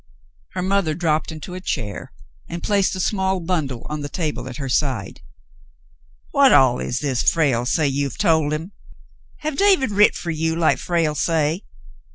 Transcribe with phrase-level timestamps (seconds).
[0.53, 2.11] Her mother dropped into a chair
[2.49, 5.21] and placed a small bundle on the table at her side.
[6.31, 8.71] "What all is this Frale say you have told him.?
[9.41, 11.65] Have David writ fer you like Frale say